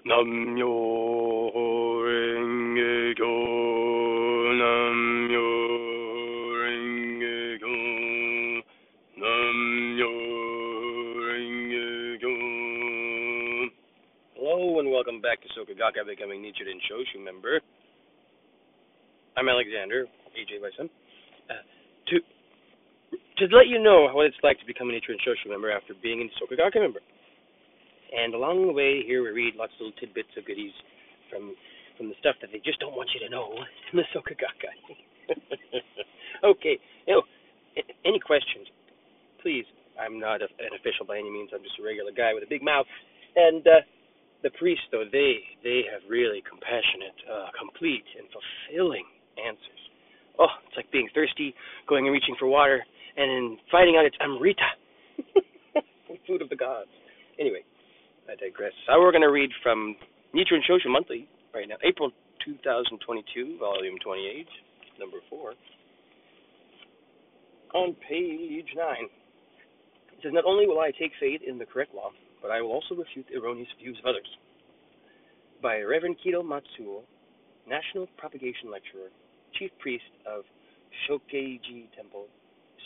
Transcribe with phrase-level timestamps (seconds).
[0.00, 0.72] Namyo
[2.00, 3.32] Renge Kyo,
[4.56, 5.48] Namyo
[6.56, 7.74] Renge Kyo,
[9.20, 10.12] Namyo
[11.20, 12.32] Renge Kyo.
[14.40, 17.60] Hello and welcome back to Soka Sokagaka Becoming Nichiren Shoshu member.
[19.36, 20.88] I'm Alexander, AJ by some.
[21.50, 21.60] Uh,
[22.08, 22.20] to,
[23.36, 26.22] to let you know what it's like to become a Nichiren Shoshu member after being
[26.22, 27.00] a Soka Gakkai member.
[28.10, 30.74] And along the way here, we read lots of little tidbits of goodies
[31.30, 31.54] from
[31.96, 33.52] from the stuff that they just don't want you to know
[33.92, 34.32] in the Soka
[36.44, 37.22] okay, you know,
[38.08, 38.66] any questions?
[39.42, 39.68] Please,
[40.00, 41.50] I'm not a, an official by any means.
[41.52, 42.88] I'm just a regular guy with a big mouth.
[43.36, 43.84] And uh,
[44.42, 49.04] the priests, though, they they have really compassionate, uh, complete, and fulfilling
[49.36, 49.82] answers.
[50.40, 51.54] Oh, it's like being thirsty,
[51.86, 52.80] going and reaching for water,
[53.16, 54.70] and then finding out it's Amrita,
[56.26, 56.90] food of the gods.
[57.38, 57.60] Anyway,
[58.30, 58.72] I digress.
[58.86, 59.96] So we're going to read from
[60.34, 62.12] Nichiren Shoshu Monthly right now, April
[62.44, 64.46] 2022, volume 28,
[65.00, 65.54] number 4.
[67.74, 72.10] On page 9, it says, Not only will I take faith in the correct law,
[72.40, 74.28] but I will also refute the erroneous views of others.
[75.60, 77.02] By Reverend Kido Matsuo,
[77.68, 79.10] National Propagation Lecturer,
[79.58, 80.44] Chief Priest of
[81.08, 82.26] Shokeiji Temple,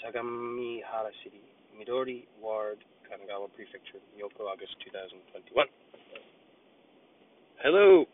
[0.00, 1.42] Sagamihara City,
[1.78, 2.78] Midori Ward,
[3.14, 5.66] Kanagawa Prefecture, Myoko, August 2021.
[7.62, 8.06] Hello.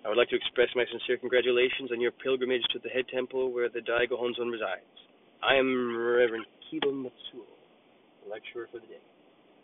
[0.00, 3.52] I would like to express my sincere congratulations on your pilgrimage to the head temple
[3.52, 4.88] where the Dai-Gohonzon resides.
[5.44, 7.44] I am Reverend Kido Matsuo,
[8.24, 9.04] lecturer for the day.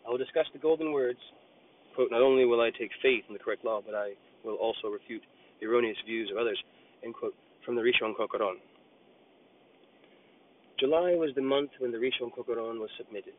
[0.05, 1.19] I will discuss the golden words,
[1.95, 4.13] quote, not only will I take faith in the correct law, but I
[4.45, 5.25] will also refute
[5.59, 6.61] the erroneous views of others,
[7.03, 7.33] end quote,
[7.65, 8.57] from the Rissho Ankoku Ron.
[10.79, 13.33] July was the month when the Rissho Ankoku Ron was submitted.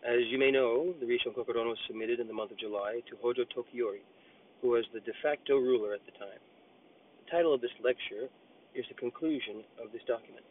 [0.00, 3.04] As you may know, the Rissho Ankoku Ron was submitted in the month of July
[3.12, 4.00] to Hojo Tokiyori,
[4.62, 6.40] who was the de facto ruler at the time.
[7.24, 8.32] The title of this lecture
[8.72, 10.44] is the conclusion of this document.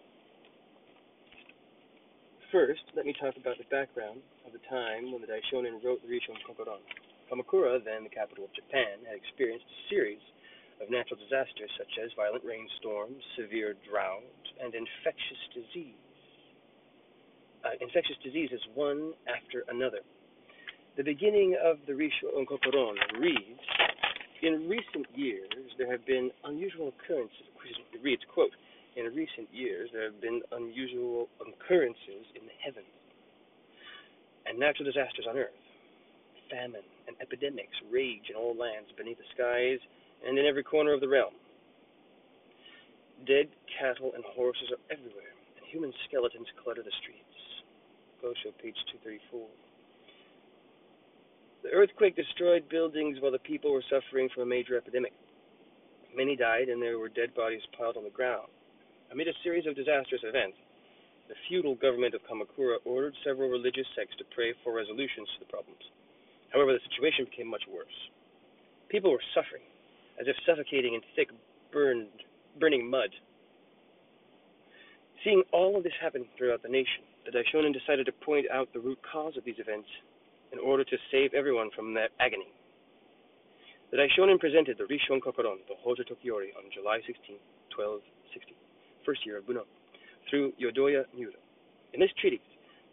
[2.53, 6.13] First, let me talk about the background of the time when the Daishonin wrote the
[6.13, 6.85] Rissho Ankoku Ron.
[7.25, 10.22] Kamakura, then the capital of Japan, had experienced a series
[10.78, 16.09] of natural disasters such as violent rainstorms, severe drought, and infectious disease.
[17.69, 20.00] Uh, infectious diseases one after another.
[20.97, 23.62] The beginning of the Rissho Ankoku Ron reads,
[24.41, 27.46] In recent years there have been unusual occurrences,
[28.02, 28.53] reads, quote,
[28.96, 32.90] in recent years there have been unusual occurrences in the heavens
[34.47, 35.53] and natural disasters on earth.
[36.50, 39.78] Famine and epidemics rage in all lands beneath the skies
[40.25, 41.34] and in every corner of the realm.
[43.28, 43.46] Dead
[43.78, 47.28] cattle and horses are everywhere, and human skeletons clutter the streets.
[48.19, 49.47] Page 234.
[51.63, 55.13] The earthquake destroyed buildings while the people were suffering from a major epidemic.
[56.16, 58.52] Many died, and there were dead bodies piled on the ground.
[59.12, 60.57] Amid a series of disastrous events,
[61.30, 65.51] the feudal government of Kamakura ordered several religious sects to pray for resolutions to the
[65.51, 65.84] problems.
[66.51, 67.97] However, the situation became much worse.
[68.90, 69.63] People were suffering,
[70.19, 71.30] as if suffocating in thick,
[71.72, 72.12] burned,
[72.59, 73.16] burning mud.
[75.24, 78.79] Seeing all of this happen throughout the nation, the Daishonin decided to point out the
[78.79, 79.88] root cause of these events
[80.51, 82.50] in order to save everyone from their agony.
[83.91, 87.38] The Daishonin presented the Rissho Ankoku Ron to Hojo Tokiyori on July 16,
[87.78, 88.57] 1260,
[89.06, 89.69] first year of Bunno,
[90.29, 91.38] through Yadoya Miura.
[91.94, 92.41] In this treatise,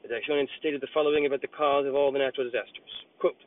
[0.05, 2.93] the Daishonin stated the following about the cause of all the natural disasters.
[3.19, 3.41] Quote,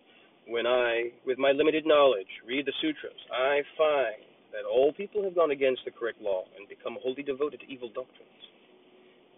[0.47, 4.25] when I, with my limited knowledge, read the sutras, I find
[4.57, 7.89] that all people have gone against the correct law and become wholly devoted to evil
[7.93, 8.41] doctrines.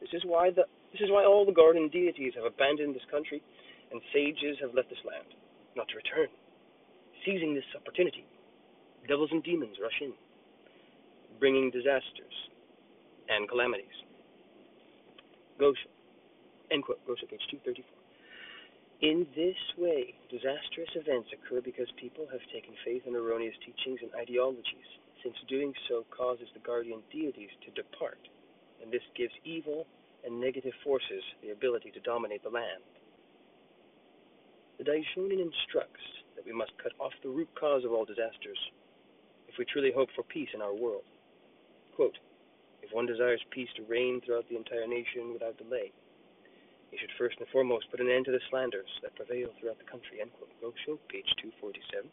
[0.01, 3.41] This is why the this is why all the guardian deities have abandoned this country,
[3.91, 5.29] and sages have left this land,
[5.77, 6.27] not to return.
[7.23, 8.25] Seizing this opportunity,
[9.07, 10.11] devils and demons rush in,
[11.39, 12.35] bringing disasters
[13.29, 13.93] and calamities.
[15.61, 15.87] Gosho,
[16.71, 16.99] end quote.
[17.07, 17.99] Gosho, page two thirty-four.
[19.01, 24.11] In this way, disastrous events occur because people have taken faith in erroneous teachings and
[24.19, 24.89] ideologies,
[25.23, 28.19] since doing so causes the guardian deities to depart
[28.81, 29.85] and this gives evil
[30.25, 32.83] and negative forces the ability to dominate the land.
[34.77, 36.01] The Daishonin instructs
[36.35, 38.57] that we must cut off the root cause of all disasters
[39.47, 41.03] if we truly hope for peace in our world.
[41.95, 42.17] Quote,
[42.81, 45.91] if one desires peace to reign throughout the entire nation without delay,
[46.89, 49.91] he should first and foremost put an end to the slanders that prevail throughout the
[49.91, 50.19] country.
[50.19, 50.51] End quote.
[51.07, 52.09] Page 247.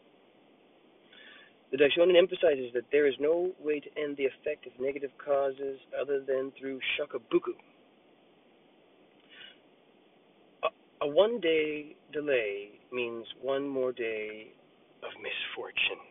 [1.71, 5.79] The Daishonin emphasizes that there is no way to end the effect of negative causes
[5.99, 7.53] other than through shakubuku.
[10.63, 14.51] A, a one day delay means one more day
[15.03, 16.01] of misfortune.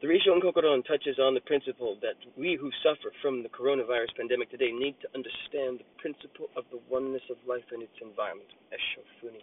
[0.00, 4.14] The Rissho Ankoku Ron touches on the principle that we who suffer from the coronavirus
[4.16, 8.48] pandemic today need to understand the principle of the oneness of life and its environment,
[8.70, 9.42] Esho Funi.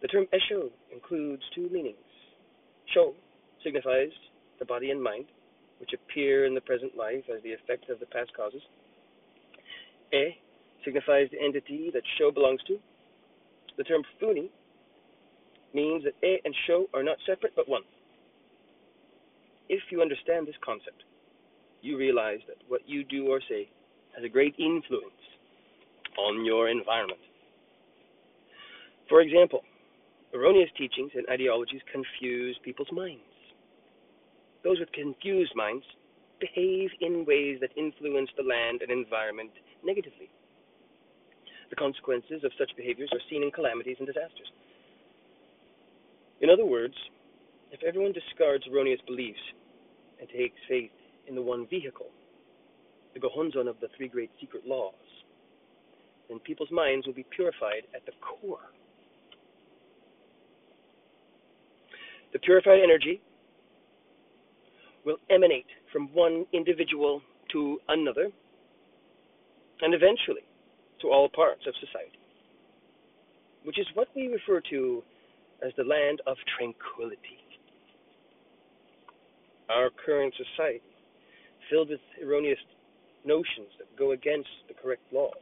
[0.00, 1.96] The term Esho includes two meanings.
[2.94, 3.14] Sho
[3.64, 4.10] signifies
[4.58, 5.26] the body and mind,
[5.80, 8.62] which appear in the present life as the effect of the past causes.
[10.12, 10.36] E
[10.84, 12.78] signifies the entity that Sho belongs to.
[13.76, 14.50] The term Funi
[15.74, 17.82] means that E and Sho are not separate but one.
[19.68, 21.02] If you understand this concept,
[21.82, 23.68] you realize that what you do or say
[24.14, 25.12] has a great influence
[26.16, 27.20] on your environment.
[29.08, 29.62] For example,
[30.34, 33.22] erroneous teachings and ideologies confuse people's minds.
[34.64, 35.84] Those with confused minds
[36.40, 39.50] behave in ways that influence the land and environment
[39.84, 40.30] negatively.
[41.70, 44.50] The consequences of such behaviors are seen in calamities and disasters.
[46.40, 46.94] In other words,
[47.72, 49.42] if everyone discards erroneous beliefs
[50.20, 50.94] and takes faith
[51.26, 52.10] in the one vehicle,
[53.14, 54.94] the Gohonzon of the three great secret laws,
[56.28, 58.70] then people's minds will be purified at the core.
[62.38, 63.20] The purified energy
[65.04, 67.20] will emanate from one individual
[67.50, 68.28] to another
[69.80, 70.46] and eventually
[71.00, 72.20] to all parts of society,
[73.64, 75.02] which is what we refer to
[75.66, 77.42] as the land of tranquility.
[79.68, 80.80] Our current society,
[81.68, 82.60] filled with erroneous
[83.24, 85.32] notions that go against the correct law,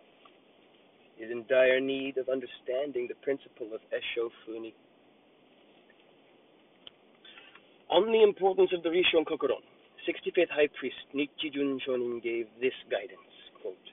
[1.21, 4.31] is in dire need of understanding the principle of Esho.
[7.89, 9.63] On the importance of the Rissho Ankoku Ron,
[10.09, 13.31] 65th High Priest Nichijun Shonin gave this guidance,
[13.63, 13.87] quote,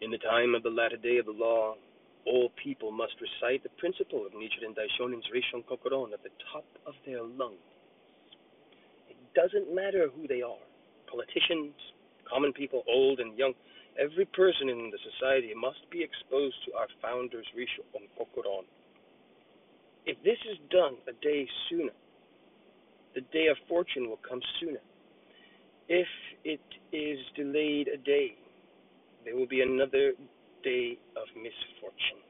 [0.00, 1.76] In the time of the latter day of the law,
[2.26, 6.64] all people must recite the principle of Nichiren Daishonin's Rissho Ankoku Ron at the top
[6.84, 7.62] of their lungs.
[9.08, 10.58] It doesn't matter who they are
[11.12, 11.76] politicians,
[12.24, 13.52] common people, old and young.
[14.00, 18.64] Every person in the society must be exposed to our founder's Rishon Kokoron.
[20.06, 21.92] If this is done a day sooner,
[23.14, 24.80] the day of fortune will come sooner.
[25.88, 26.08] If
[26.44, 26.60] it
[26.92, 28.34] is delayed a day,
[29.24, 30.12] there will be another
[30.64, 32.22] day of misfortune.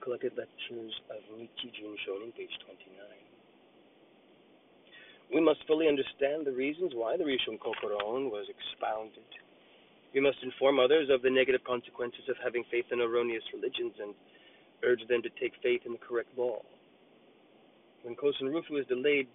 [0.00, 3.26] Collected Lectures of Nichijun Shonin, page 29.
[5.34, 9.26] We must fully understand the reasons why the Rissho Ankoku Ron was expounded.
[10.14, 14.14] We must inform others of the negative consequences of having faith in erroneous religions and
[14.84, 16.62] urge them to take faith in the correct law.
[18.02, 19.28] When Kosen Rufu is delayed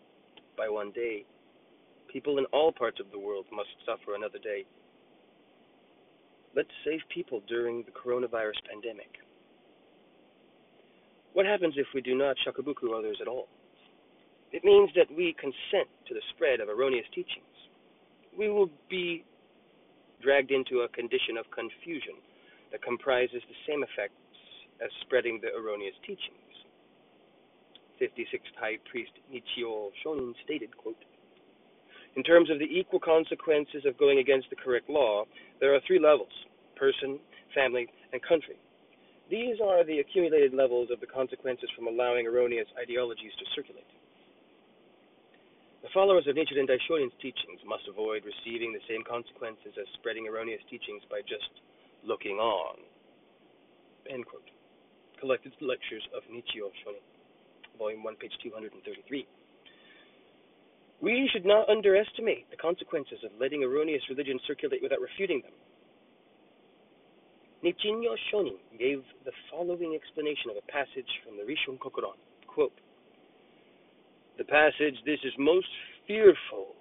[0.57, 1.25] by one day,
[2.11, 4.65] people in all parts of the world must suffer another day.
[6.55, 9.19] Let's save people during the coronavirus pandemic.
[11.33, 13.47] What happens if we do not shakubuku others at all?
[14.51, 17.55] It means that we consent to the spread of erroneous teachings.
[18.37, 19.23] We will be
[20.21, 22.19] dragged into a condition of confusion
[22.71, 24.19] that comprises the same effects
[24.83, 26.50] as spreading the erroneous teachings.
[28.01, 30.98] 56th High Priest Nichio Shonin stated, quote,
[32.15, 35.25] In terms of the equal consequences of going against the correct law,
[35.59, 36.33] there are three levels
[36.75, 37.19] person,
[37.53, 38.57] family, and country.
[39.29, 43.86] These are the accumulated levels of the consequences from allowing erroneous ideologies to circulate.
[45.84, 50.62] The followers of Nichiren Daishonin's teachings must avoid receiving the same consequences as spreading erroneous
[50.70, 51.53] teachings by just
[52.03, 52.81] looking on.
[54.10, 54.50] End quote.
[55.20, 57.11] Collected Lectures of Nichio Shonin.
[57.81, 59.25] Volume 1, page 233.
[61.01, 65.57] We should not underestimate the consequences of letting erroneous religions circulate without refuting them.
[67.65, 72.21] Nichinyo Shonin gave the following explanation of a passage from the Rissho Ankoku Ron.
[72.45, 72.77] Quote,
[74.38, 75.69] the passage, this is most
[76.05, 76.77] fearful.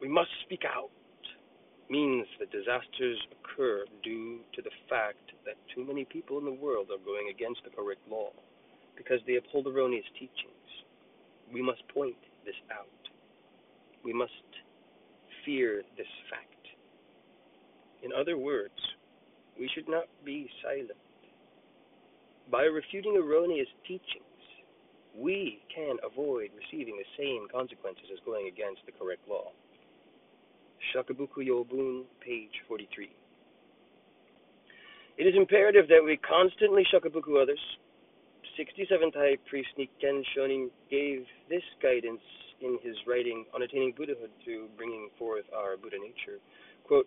[0.00, 0.90] We must speak out,
[1.90, 6.90] means that disasters occur due to the fact that too many people in the world
[6.90, 8.30] are going against the correct law
[8.96, 10.68] because they uphold erroneous teachings.
[11.52, 12.86] We must point this out.
[14.04, 14.32] We must
[15.44, 16.48] fear this fact.
[18.02, 18.74] In other words,
[19.58, 20.98] we should not be silent.
[22.50, 24.24] By refuting erroneous teachings,
[25.16, 29.52] we can avoid receiving the same consequences as going against the correct law.
[30.94, 33.10] Shakubuku Yobun, page 43.
[35.18, 37.60] It is imperative that we constantly shakubuku others,
[38.58, 42.20] 67th High Priest Nikken Shonin gave this guidance
[42.60, 46.38] in his writing on attaining Buddhahood through bringing forth our Buddha nature.
[46.86, 47.06] Quote,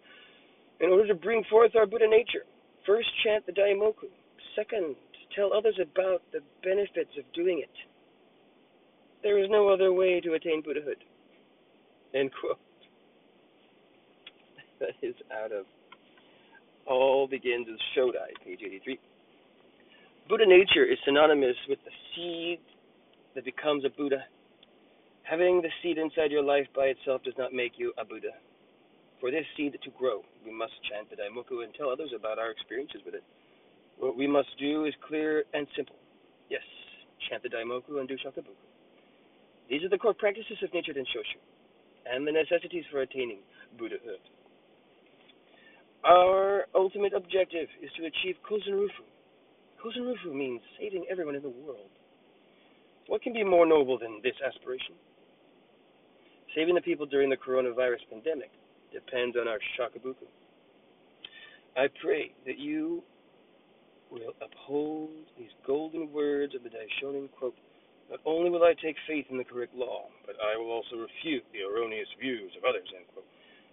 [0.81, 2.43] in order to bring forth our Buddha nature,
[2.85, 4.07] First, chant the Daimoku.
[4.55, 4.95] Second,
[5.35, 7.69] tell others about the benefits of doing it.
[9.23, 11.03] There is no other way to attain Buddhahood.
[12.13, 12.59] End quote.
[14.79, 15.65] That is out of
[16.85, 18.99] All Begins with Shodai, page 83.
[20.27, 22.59] Buddha nature is synonymous with the seed
[23.35, 24.25] that becomes a Buddha.
[25.21, 28.33] Having the seed inside your life by itself does not make you a Buddha.
[29.21, 32.49] For this seed to grow, we must chant the Daimoku and tell others about our
[32.49, 33.23] experiences with it.
[33.99, 35.95] What we must do is clear and simple.
[36.49, 36.65] Yes,
[37.29, 38.57] chant the Daimoku and do Shakubuku.
[39.69, 41.37] These are the core practices of Nichiren Shoshu
[42.09, 43.39] and the necessities for attaining
[43.77, 44.25] Buddhahood.
[46.03, 49.05] Our ultimate objective is to achieve Kosenrufu.
[49.83, 51.89] Kosenrufu means saving everyone in the world.
[53.07, 54.95] What can be more noble than this aspiration?
[56.55, 58.51] Saving the people during the coronavirus pandemic
[58.91, 60.25] depends on our shakubuku.
[61.77, 63.03] I pray that you
[64.09, 67.55] will uphold these golden words of the Daishonin quote.
[68.09, 71.43] Not only will I take faith in the correct law, but I will also refute
[71.51, 73.25] the erroneous views of others, end quote,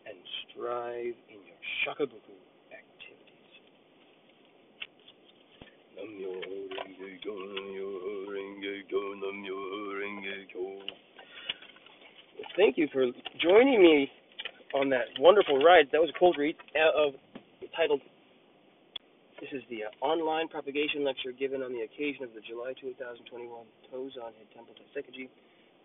[0.07, 0.17] and
[0.51, 2.32] strive in your shakubuku
[12.63, 13.11] Thank you for
[13.43, 14.07] joining me
[14.71, 15.91] on that wonderful ride.
[15.91, 17.19] That was a cold read uh, of
[17.75, 17.99] titled.
[19.43, 23.51] This is the uh, online propagation lecture given on the occasion of the July 2021
[23.91, 25.27] Tozan Head Temple Taisekiji.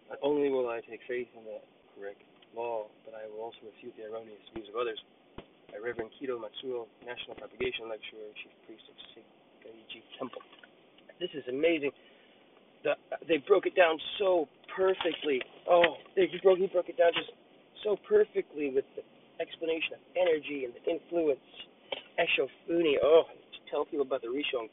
[0.05, 1.57] Not only will I take faith in the
[1.98, 2.22] correct
[2.53, 5.01] law, but I will also refute the erroneous views of others.
[5.74, 10.46] By Reverend Kido Matsuo, National Propagation Lecturer, Chief Priest of Segaiji Temple.
[11.17, 11.89] This is amazing.
[12.86, 12.93] The,
[13.25, 14.46] they broke it down so
[14.77, 15.41] perfectly.
[15.70, 17.32] Oh, he broke, he broke it down just
[17.84, 19.04] so perfectly with the
[19.42, 21.44] explanation of energy and the influence.
[22.18, 23.24] Eshofuni, oh,
[23.70, 24.70] tell people about the Risho and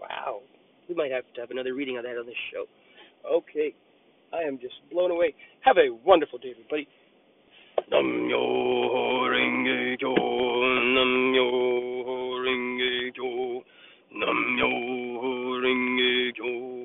[0.00, 0.40] Wow.
[0.88, 2.64] We might have to have another reading of that on this show.
[3.30, 3.74] Okay.
[4.32, 5.34] I am just blown away.
[5.60, 6.88] Have a wonderful day, everybody.
[7.90, 8.40] Nam yo
[9.30, 11.46] renge kyo, nam yo
[12.42, 13.62] renge kyo,
[14.12, 14.70] nam yo
[15.62, 16.83] renge kyo.